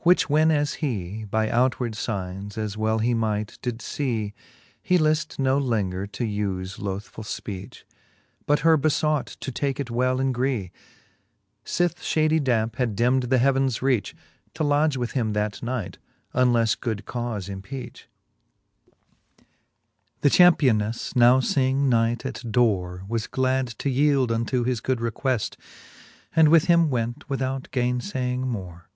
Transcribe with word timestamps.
Which 0.00 0.28
when 0.28 0.50
as 0.50 0.74
hee 0.82 1.22
By 1.22 1.48
outward 1.48 1.92
iignes, 1.92 2.58
as 2.58 2.76
well 2.76 2.98
he 2.98 3.14
might, 3.14 3.60
did 3.62 3.80
fee, 3.80 4.34
He 4.82 4.98
lift 4.98 5.38
no 5.38 5.56
lenger 5.56 6.04
to 6.04 6.24
ufe 6.24 6.80
lothfull 6.80 7.22
fpeach. 7.22 7.84
But 8.44 8.58
her 8.66 8.76
befought 8.76 9.26
to 9.38 9.52
take 9.52 9.78
it 9.78 9.88
well 9.88 10.18
in 10.18 10.32
gree, 10.32 10.72
Sith 11.62 12.00
fhady 12.00 12.40
dampe 12.42 12.74
had 12.74 12.96
dimd 12.96 13.28
the 13.28 13.38
heavens 13.38 13.80
reach, 13.80 14.16
To 14.54 14.64
lodge 14.64 14.96
with 14.96 15.12
him 15.12 15.32
that 15.34 15.62
night, 15.62 15.98
unles 16.34 16.74
good 16.80 17.04
caufe 17.06 17.48
empeach* 17.48 18.06
XXII. 18.08 19.46
The 20.22 20.28
championeflTe, 20.30 21.14
now 21.14 21.38
feeing 21.40 21.88
night 21.88 22.26
at 22.26 22.42
dore, 22.50 23.04
Was 23.06 23.28
glad 23.28 23.68
to 23.78 23.88
yeeld 23.88 24.32
unto 24.32 24.64
his 24.64 24.80
good 24.80 24.98
requeft, 24.98 25.54
And 26.34 26.48
with 26.48 26.64
him 26.64 26.90
went 26.90 27.30
without 27.30 27.68
gaine 27.70 28.00
iaying 28.00 28.40
more. 28.40 28.88